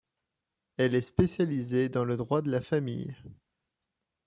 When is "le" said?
2.03-2.17